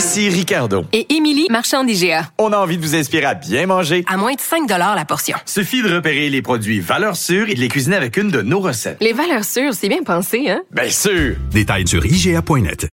[0.00, 0.86] Ici Ricardo.
[0.94, 2.22] Et Émilie, marchand d'IGA.
[2.38, 4.02] On a envie de vous inspirer à bien manger.
[4.08, 5.36] À moins de 5 la portion.
[5.44, 8.60] Suffit de repérer les produits valeurs sûres et de les cuisiner avec une de nos
[8.60, 8.96] recettes.
[9.02, 10.62] Les valeurs sûres, c'est bien pensé, hein?
[10.70, 11.36] Bien sûr!
[11.50, 12.88] Détails sur IGA.net.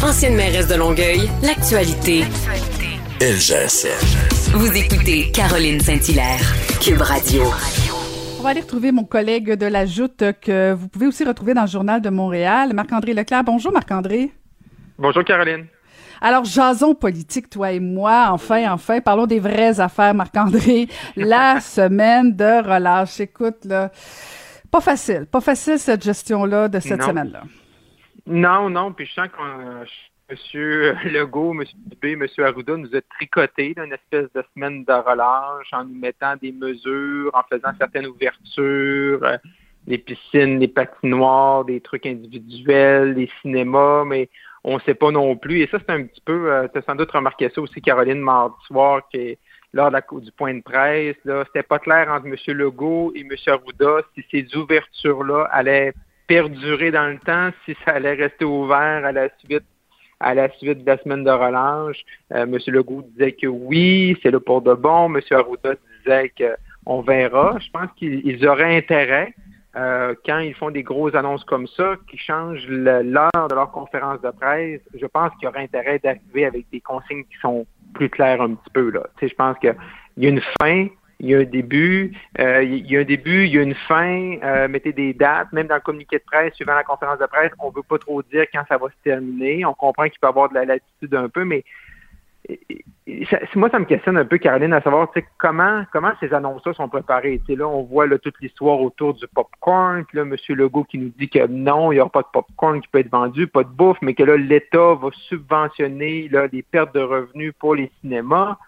[0.00, 2.22] Ancienne mairesse de Longueuil, l'actualité.
[3.20, 4.52] LGSN.
[4.52, 7.42] Vous écoutez Caroline Saint-Hilaire, Cube Radio.
[8.38, 11.62] On va aller retrouver mon collègue de la Joute que vous pouvez aussi retrouver dans
[11.62, 13.42] le Journal de Montréal, Marc-André Leclerc.
[13.42, 14.30] Bonjour Marc-André.
[14.98, 15.66] Bonjour Caroline.
[16.20, 20.88] Alors, jason politique, toi et moi, enfin, enfin, parlons des vraies affaires, Marc-André.
[21.16, 23.20] La semaine de relâche.
[23.20, 23.90] Écoute, là,
[24.70, 27.42] pas facile, pas facile cette gestion-là de cette semaine-là.
[28.26, 29.84] Non, non, puis je sens que euh,
[30.28, 34.92] Monsieur Legault, Monsieur Dubé, Monsieur Arruda nous a tricoté là, une espèce de semaine de
[34.92, 39.36] relâche en nous mettant des mesures, en faisant certaines ouvertures, euh,
[39.86, 44.28] les piscines, les patinoires, des trucs individuels, les cinémas, mais
[44.66, 45.60] on ne sait pas non plus.
[45.60, 48.56] Et ça, c'est un petit peu, tu as sans doute remarqué ça aussi, Caroline, mardi
[48.66, 49.38] soir, qui
[49.72, 52.34] lors de la, du point de presse, là, c'était pas clair entre M.
[52.56, 53.30] Legault et M.
[53.46, 55.92] Arruda si ces ouvertures-là allaient
[56.26, 59.64] perdurer dans le temps, si ça allait rester ouvert à la suite
[60.18, 62.02] à la suite de la semaine de relâche.
[62.32, 62.56] Euh, M.
[62.68, 65.14] Legault disait que oui, c'est là pour de bon.
[65.14, 65.20] M.
[65.30, 67.58] Arruda disait qu'on verra.
[67.60, 69.34] Je pense qu'ils ils auraient intérêt,
[69.76, 74.20] euh, quand ils font des grosses annonces comme ça, qui changent l'heure de leur conférence
[74.22, 78.08] de presse, je pense qu'il y aurait intérêt d'arriver avec des consignes qui sont plus
[78.08, 78.90] claires un petit peu.
[78.90, 79.02] Là.
[79.18, 79.74] Tu sais, je pense qu'il
[80.16, 80.86] y a une fin,
[81.20, 83.74] il y a un début, euh, il y a un début, il y a une
[83.74, 87.26] fin, euh, mettez des dates, même dans le communiqué de presse, suivant la conférence de
[87.26, 89.64] presse, on veut pas trop dire quand ça va se terminer.
[89.66, 91.64] On comprend qu'il peut y avoir de la latitude un peu, mais
[93.54, 95.08] moi, ça me questionne un peu, Caroline, à savoir
[95.38, 97.40] comment comment ces annonces-là sont préparées?
[97.48, 100.36] Là, on voit toute l'histoire autour du popcorn, puis là, M.
[100.48, 103.10] Legault qui nous dit que non, il n'y aura pas de popcorn qui peut être
[103.10, 107.74] vendu, pas de bouffe, mais que là, l'État va subventionner les pertes de revenus pour
[107.74, 108.58] les cinémas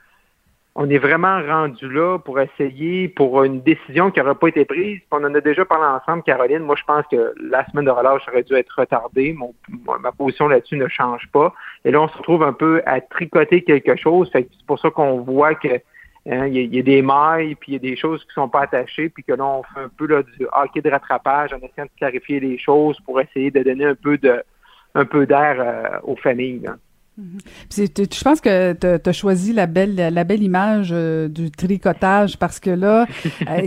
[0.80, 5.00] on est vraiment rendu là pour essayer, pour une décision qui n'aurait pas été prise.
[5.10, 6.60] On en a déjà parlé ensemble, Caroline.
[6.60, 9.36] Moi, je pense que la semaine de relâche aurait dû être retardée.
[10.00, 11.52] Ma position là-dessus ne change pas.
[11.84, 14.30] Et là, on se retrouve un peu à tricoter quelque chose.
[14.32, 15.80] C'est pour ça qu'on voit que
[16.30, 18.60] hein, il y, a- des mailles, puis il y a des choses qui sont pas
[18.60, 21.98] attachées, puis que là, on fait un peu du hockey de rattrapage en essayant de
[21.98, 24.44] clarifier les choses pour essayer de donner un peu de
[24.94, 26.70] un peu d'air euh, aux familles.
[27.70, 32.60] Je pense que tu as choisi la belle, la belle image euh, du tricotage parce
[32.60, 33.06] que là,
[33.50, 33.66] euh,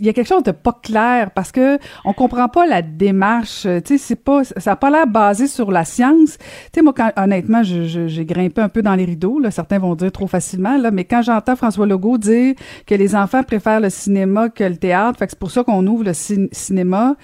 [0.00, 3.64] il y a quelque chose de pas clair parce que on comprend pas la démarche.
[3.66, 6.36] euh, Tu sais, c'est pas, ça a pas l'air basé sur la science.
[6.38, 6.44] Tu
[6.74, 9.38] sais, moi, quand, honnêtement, je- je- j'ai grimpé un peu dans les rideaux.
[9.38, 10.76] Là, certains vont dire trop facilement.
[10.76, 12.54] Là, mais quand j'entends François Legault dire
[12.86, 15.86] que les enfants préfèrent le cinéma que le théâtre, fait que c'est pour ça qu'on
[15.86, 17.16] ouvre le cin- cinéma.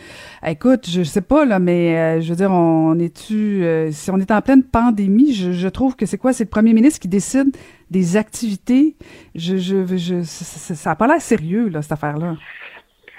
[0.46, 4.30] Écoute, je sais pas là, mais euh, je veux dire, on est-tu, si on est
[4.30, 7.56] en pleine pandémie, je, je trouve que c'est quoi, c'est le premier ministre qui décide
[7.90, 8.96] des activités.
[9.34, 12.36] Je, je, ça- ça ça a pas l'air sérieux là, cette affaire-là.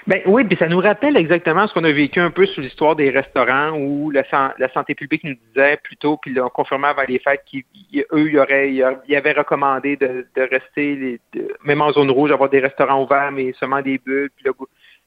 [0.06, 2.96] Ben oui, puis ça nous rappelle exactement ce qu'on a vécu un peu sur l'histoire
[2.96, 7.02] des restaurants où la, san- la santé publique nous disait plutôt, puis l'ont confirmé avant
[7.06, 7.60] les fêtes qu'eux,
[7.92, 11.20] ils avaient recommandé de, rester,
[11.64, 14.46] même en zone rouge, avoir des restaurants ouverts, mais seulement des bulles, puis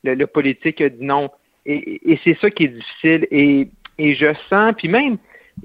[0.04, 1.30] le, politique a dit non.
[1.66, 3.28] Et, c'est ça qui est difficile.
[3.32, 3.68] Et
[4.00, 5.18] je sens, puis même,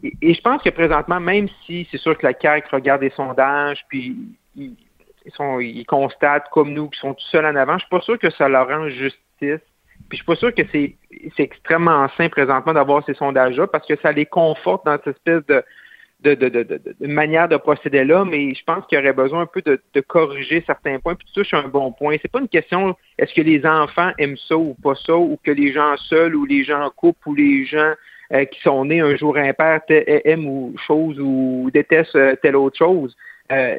[0.03, 3.85] et, je pense que présentement, même si c'est sûr que la CAQ regarde des sondages,
[3.89, 4.17] puis
[4.57, 8.31] ils, constatent comme nous qu'ils sont tout seuls en avant, je suis pas sûr que
[8.31, 9.19] ça leur rend justice.
[9.41, 10.97] Puis je suis pas sûr que c'est
[11.39, 17.07] extrêmement sain présentement d'avoir ces sondages-là parce que ça les conforte dans cette espèce de
[17.07, 20.01] manière de procéder là, mais je pense qu'il y aurait besoin un peu de, de
[20.01, 21.15] corriger certains points.
[21.15, 22.17] Puis tu touches un bon point.
[22.23, 25.51] C'est pas une question est-ce que les enfants aiment ça ou pas ça, ou que
[25.51, 27.93] les gens seuls ou les gens en couple ou les gens
[28.33, 32.57] euh, qui sont nés un jour impair t- aiment ou chose ou détestent euh, telle
[32.57, 33.17] autre chose.
[33.51, 33.79] Euh,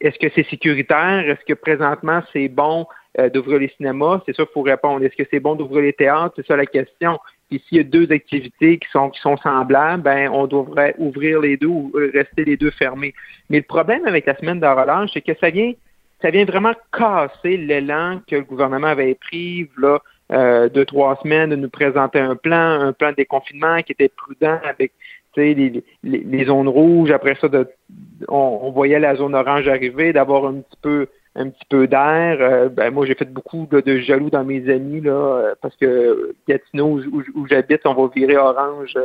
[0.00, 1.28] est-ce que c'est sécuritaire?
[1.28, 2.86] Est-ce que présentement c'est bon
[3.18, 4.22] euh, d'ouvrir les cinémas?
[4.24, 5.04] C'est ça qu'il faut répondre.
[5.04, 6.32] Est-ce que c'est bon d'ouvrir les théâtres?
[6.36, 7.18] C'est ça la question.
[7.50, 11.40] Puis s'il y a deux activités qui sont qui sont semblables, ben on devrait ouvrir
[11.40, 13.12] les deux ou rester les deux fermés.
[13.50, 15.72] Mais le problème avec la semaine de relâche, c'est que ça vient
[16.22, 19.98] ça vient vraiment casser l'élan que le gouvernement avait pris là
[20.30, 24.08] euh, deux trois semaines de nous présenter un plan, un plan de déconfinement qui était
[24.08, 24.92] prudent avec
[25.36, 27.66] les, les, les, zones rouges, après ça, de,
[28.28, 32.38] on, on, voyait la zone orange arriver, d'avoir un petit peu un petit peu d'air.
[32.40, 36.34] Euh, ben, moi, j'ai fait beaucoup de, jaloux dans mes amis, là, euh, parce que
[36.48, 38.96] Gatineau, où, où, j'habite, on va virer orange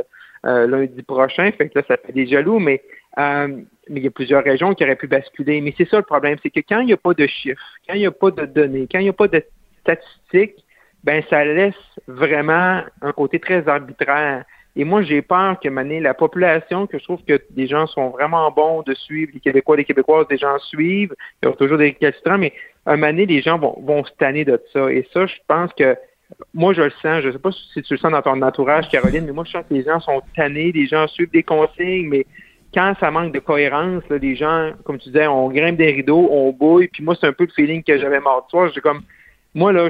[0.45, 1.51] euh, lundi prochain.
[1.51, 2.81] Fait que là, ça fait des jaloux, mais,
[3.17, 5.61] mais il y a plusieurs régions qui auraient pu basculer.
[5.61, 7.95] Mais c'est ça le problème, c'est que quand il n'y a pas de chiffres, quand
[7.95, 9.43] il n'y a pas de données, quand il n'y a pas de
[9.81, 10.63] statistiques,
[11.03, 11.73] ben ça laisse
[12.07, 14.43] vraiment un côté très arbitraire.
[14.75, 18.09] Et moi, j'ai peur que mané, la population, que je trouve que des gens sont
[18.09, 21.79] vraiment bons de suivre, les Québécois, les Québécoises, des gens suivent, il y aura toujours
[21.79, 22.53] des récalcitrants, mais
[22.85, 24.91] un moment donné, les gens vont, vont se tanner de ça.
[24.91, 25.95] Et ça, je pense que
[26.53, 28.87] moi, je le sens, je ne sais pas si tu le sens dans ton entourage,
[28.89, 32.07] Caroline, mais moi, je sens que les gens sont tannés, les gens suivent des consignes,
[32.09, 32.25] mais
[32.73, 36.27] quand ça manque de cohérence, là, les gens, comme tu disais, on grimpe des rideaux,
[36.31, 38.71] on bouille, puis moi, c'est un peu le feeling que j'avais mort de soir.
[38.73, 39.01] J'ai comme,
[39.53, 39.89] moi, là,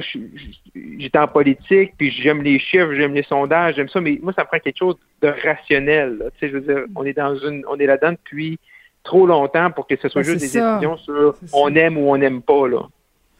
[0.98, 4.44] j'étais en politique, puis j'aime les chiffres, j'aime les sondages, j'aime ça, mais moi, ça
[4.44, 6.30] prend quelque chose de rationnel.
[6.38, 8.58] Tu sais, je veux dire, on est dans une, on est là-dedans depuis
[9.04, 12.16] trop longtemps pour que ce soit ben, juste des décisions sur on aime ou on
[12.16, 12.88] n'aime pas, là.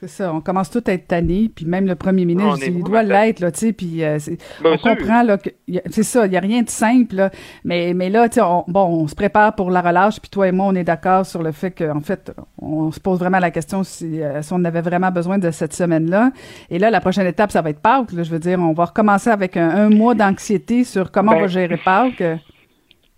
[0.00, 3.02] C'est ça, on commence tout à être tanné, puis même le premier ministre, il doit
[3.02, 4.16] l'être, là, tu sais, puis euh,
[4.64, 5.50] on comprend, là, que
[5.90, 7.30] c'est ça, il n'y a rien de simple, là,
[7.64, 10.52] mais, mais là, tu sais, bon, on se prépare pour la relâche, puis toi et
[10.52, 12.30] moi, on est d'accord sur le fait qu'en fait,
[12.62, 15.72] on se pose vraiment la question si, euh, si on avait vraiment besoin de cette
[15.72, 16.30] semaine-là.
[16.70, 18.84] Et là, la prochaine étape, ça va être Pâques, là, je veux dire, on va
[18.84, 22.22] recommencer avec un, mois d'anxiété sur comment on va ben, gérer Pâques.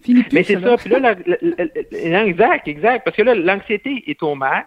[0.01, 1.15] Fini plus, Mais c'est ça, puis là,
[1.93, 4.67] exact, exact, parce que là, l'anxiété est au max,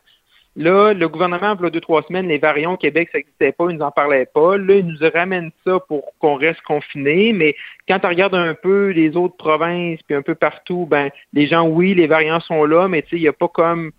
[0.56, 3.66] Là, le gouvernement, il y deux, trois semaines, les variants au Québec, ça n'existait pas,
[3.70, 4.56] ils nous en parlaient pas.
[4.58, 7.34] Là, ils nous ramènent ça pour qu'on reste confiné.
[7.34, 7.56] Mais
[7.88, 11.68] quand on regarde un peu les autres provinces, puis un peu partout, ben, les gens,
[11.68, 13.92] oui, les variants sont là, mais tu sais, il n'y a pas comme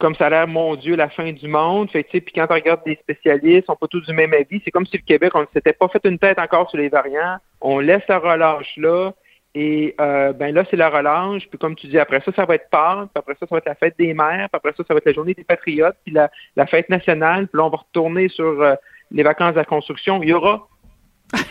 [0.00, 1.90] comme ça a l'air, mon Dieu, la fin du monde.
[1.90, 4.60] Fait puis quand on regarde des spécialistes, on pas tous du même avis.
[4.64, 6.88] C'est comme si le Québec, on ne s'était pas fait une tête encore sur les
[6.88, 7.36] variants.
[7.60, 9.12] On laisse la relâche là.
[9.54, 11.48] Et euh, ben là, c'est la relâche.
[11.48, 13.10] Puis comme tu dis, après ça, ça va être Pâques.
[13.12, 14.48] Puis après ça, ça va être la fête des mères.
[14.48, 15.96] Puis après ça, ça va être la journée des patriotes.
[16.04, 17.48] Puis la, la fête nationale.
[17.48, 18.74] Puis là, on va retourner sur euh,
[19.10, 20.22] les vacances de la construction.
[20.22, 20.68] Il y aura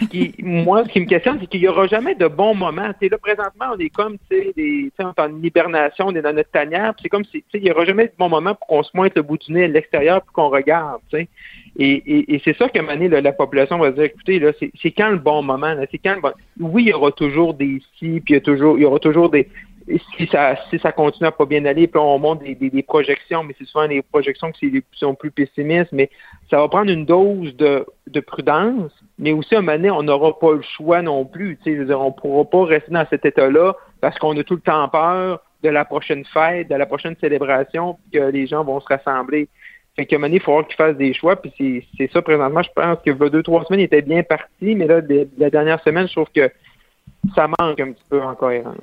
[0.10, 2.92] qui, moi, ce qui me questionne, c'est qu'il n'y aura jamais de bons moments.
[3.02, 6.52] là, présentement, on est comme, tu sais, des, est en hibernation, on est dans notre
[6.52, 9.16] tanière, c'est comme si, il n'y aura jamais de bons moments pour qu'on se mointe
[9.16, 11.28] le bout du nez à l'extérieur pour qu'on regarde, tu sais.
[11.78, 15.18] Et, et, c'est ça que mané, la population va dire, écoutez, là, c'est quand le
[15.18, 16.32] bon moment, c'est quand le bon...
[16.60, 19.00] Oui, il y aura toujours des si, puis il y, a toujours, il y aura
[19.00, 19.48] toujours des,
[19.98, 23.56] si ça, si ça continue à pas bien aller, puis on monte des, projections, mais
[23.58, 26.10] c'est souvent des projections qui sont plus pessimistes, mais
[26.50, 30.04] ça va prendre une dose de, de prudence, mais aussi à un moment donné, on
[30.04, 31.58] n'aura pas le choix non plus.
[31.66, 34.62] Je veux on ne pourra pas rester dans cet état-là parce qu'on a tout le
[34.62, 38.88] temps peur de la prochaine fête, de la prochaine célébration, que les gens vont se
[38.88, 39.50] rassembler.
[39.96, 42.62] Fait qu'à un moment donné, il faut qu'ils fassent des choix, puis c'est ça présentement.
[42.62, 45.02] Je pense que deux, trois semaines, il était bien parti, mais là,
[45.38, 46.50] la dernière semaine, je trouve que
[47.36, 48.78] ça manque un petit peu en cohérence.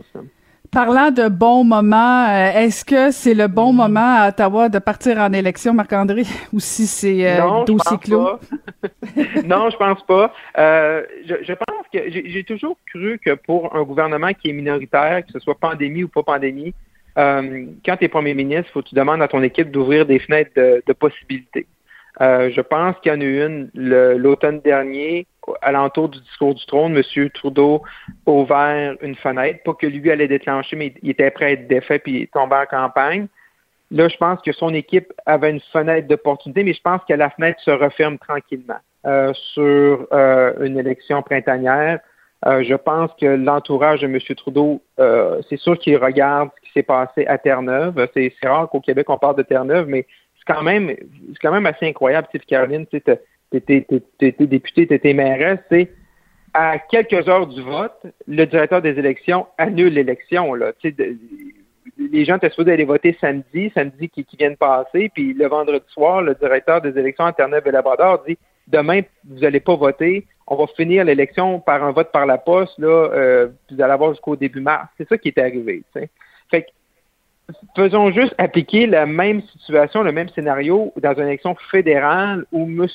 [0.71, 3.77] Parlant de bons moments, euh, est-ce que c'est le bon mm.
[3.77, 6.23] moment à Ottawa de partir en élection, Marc-André,
[6.53, 8.39] ou si c'est euh, dossier clos?
[9.45, 10.33] non, je pense pas.
[10.59, 15.33] Euh, je, pense que j'ai toujours cru que pour un gouvernement qui est minoritaire, que
[15.33, 16.75] ce soit pandémie ou pas pandémie,
[17.17, 20.19] quand tu es premier ministre, il faut que tu demandes à ton équipe d'ouvrir des
[20.19, 21.67] fenêtres de possibilités.
[22.21, 25.27] Euh, je pense qu'il y en a eu une l'automne dernier,
[25.61, 27.31] à l'entour du discours du trône, M.
[27.31, 27.83] Trudeau
[28.27, 31.69] a ouvert une fenêtre, pas que lui allait déclencher, mais il était prêt à être
[31.69, 33.27] défait puis tomber en campagne.
[33.91, 37.31] Là, je pense que son équipe avait une fenêtre d'opportunité, mais je pense que la
[37.31, 42.01] fenêtre se referme tranquillement euh, sur euh, une élection printanière.
[42.45, 44.19] je pense que l'entourage de M.
[44.37, 44.83] Trudeau,
[45.49, 48.09] c'est sûr qu'il regarde ce qui s'est passé à Terre-Neuve.
[48.15, 50.07] C'est rare qu'au Québec, on parle de Terre-Neuve, mais
[50.47, 53.87] quand même, c'est quand même assez incroyable, tu Caroline, tu étais
[54.41, 55.91] députée, tu étais mairesse, c'est
[56.55, 60.55] à quelques heures du vote, le directeur des élections annule l'élection.
[60.55, 65.47] Les gens étaient supposés aller voter samedi, samedi qui, qui vient de passer, puis le
[65.49, 68.39] vendredi soir, le directeur des élections Internet et Labrador dit
[68.69, 72.79] demain, vous n'allez pas voter, on va finir l'élection par un vote par la poste,
[72.79, 74.89] là, euh, vous allez avoir jusqu'au début mars.
[74.97, 75.83] C'est ça qui est arrivé.
[76.51, 76.69] Fait que
[77.77, 82.87] faisons juste appliquer la même situation, le même scénario dans une élection fédérale où M.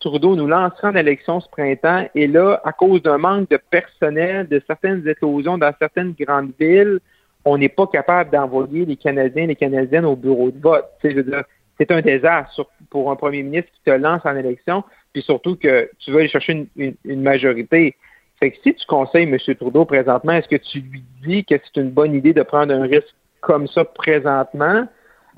[0.00, 4.48] Trudeau nous lancera en élection ce printemps et là, à cause d'un manque de personnel,
[4.48, 7.00] de certaines éclosions dans certaines grandes villes,
[7.44, 10.86] on n'est pas capable d'envoyer les Canadiens et les Canadiennes au bureau de vote.
[11.02, 15.90] C'est un désastre pour un premier ministre qui te lance en élection, puis surtout que
[15.98, 17.94] tu veux aller chercher une, une majorité.
[18.38, 19.36] Fait que si tu conseilles M.
[19.56, 22.82] Trudeau présentement, est-ce que tu lui dis que c'est une bonne idée de prendre un
[22.82, 24.86] risque comme ça présentement.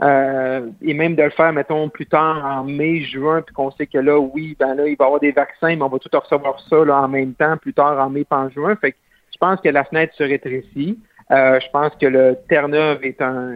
[0.02, 3.86] Euh, et même de le faire, mettons, plus tard en mai, juin, puis qu'on sait
[3.86, 6.08] que là, oui, ben là, il va y avoir des vaccins, mais on va tout
[6.18, 8.76] recevoir ça là, en même temps, plus tard en mai, pas en juin.
[8.76, 8.96] Fait que
[9.32, 10.98] je pense que la fenêtre se rétrécit.
[11.30, 13.54] Euh, je pense que le Terre-Neuve est un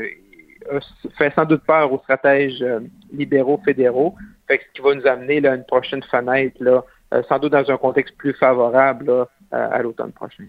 [1.19, 2.65] fait sans doute peur aux stratèges
[3.13, 4.15] libéraux fédéraux.
[4.49, 6.85] Fait ce qui va nous amener là, une prochaine fenêtre, là,
[7.29, 10.45] sans doute dans un contexte plus favorable à l'automne prochain.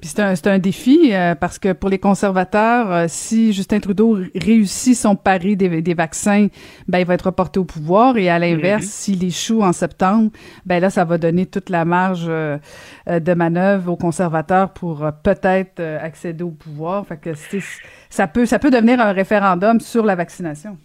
[0.00, 4.18] Puis c'est un, un, défi euh, parce que pour les conservateurs, euh, si Justin Trudeau
[4.34, 6.46] réussit son pari des, des, vaccins,
[6.86, 10.30] ben il va être reporté au pouvoir et à l'inverse, s'il échoue en septembre,
[10.64, 12.58] ben là ça va donner toute la marge euh,
[13.08, 17.04] de manœuvre aux conservateurs pour peut-être accéder au pouvoir.
[17.04, 17.30] Fait que
[18.08, 20.78] ça peut ça peut devenir un référendum sur la vaccination.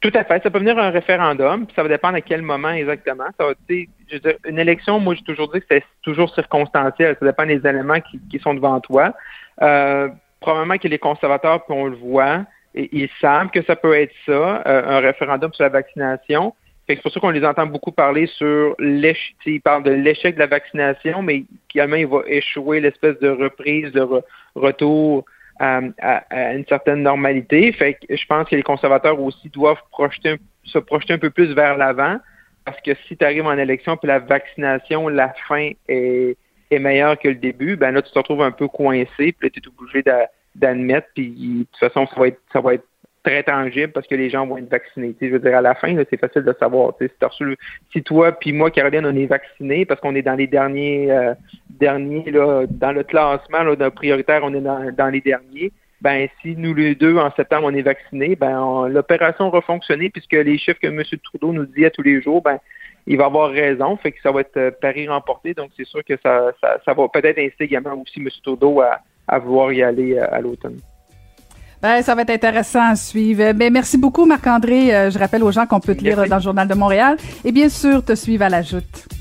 [0.00, 0.42] Tout à fait.
[0.42, 3.26] Ça peut venir un référendum, puis ça va dépendre à quel moment exactement.
[3.38, 7.16] Ça va, je veux dire, une élection, moi, j'ai toujours dit que c'est toujours circonstanciel.
[7.20, 9.14] Ça dépend des éléments qui, qui sont devant toi.
[9.60, 10.08] Euh,
[10.40, 14.62] probablement que les conservateurs, puis on le voit, ils savent que ça peut être ça,
[14.66, 16.54] euh, un référendum sur la vaccination.
[16.88, 19.36] C'est pour ça qu'on les entend beaucoup parler sur l'échec.
[19.44, 23.92] Ils parlent de l'échec de la vaccination, mais également, il va échouer l'espèce de reprise,
[23.92, 24.06] de
[24.54, 25.24] retour
[25.60, 27.70] à, une certaine normalité.
[27.72, 31.52] Fait que je pense que les conservateurs aussi doivent projeter, se projeter un peu plus
[31.54, 32.18] vers l'avant
[32.64, 36.36] parce que si tu arrives en élection puis la vaccination, la fin est,
[36.70, 39.50] est meilleure que le début, ben là, tu te retrouves un peu coincé, puis là,
[39.50, 40.04] tu es obligé
[40.54, 42.84] d'admettre, puis de toute façon, ça va être, ça va être
[43.22, 45.14] très tangible parce que les gens vont être vaccinés.
[45.20, 46.94] je veux dire, à la fin, c'est facile de savoir.
[47.00, 47.08] Si,
[47.92, 51.34] si toi puis moi, Caroline, on est vaccinés parce qu'on est dans les derniers, euh,
[51.80, 55.72] derniers là, dans le classement là, prioritaire, on est dans, les derniers.
[56.00, 60.32] Ben, si nous les deux, en septembre, on est vaccinés, ben l'opération va fonctionner puisque
[60.32, 61.02] les chiffres que M.
[61.22, 62.58] Trudeau nous dit à tous les jours, ben
[63.06, 65.54] il va avoir raison, fait que ça va être euh, pari remporté.
[65.54, 68.28] Donc, c'est sûr que ça, ça, va peut-être inciter également aussi M.
[68.42, 70.78] Trudeau à, à vouloir y aller euh, à l'automne.
[71.82, 73.52] Ben, ça va être intéressant à suivre.
[73.52, 74.94] Ben, merci beaucoup, Marc-André.
[74.94, 77.52] Euh, je rappelle aux gens qu'on peut te lire dans le Journal de Montréal et
[77.52, 79.19] bien sûr te suivre à la joute.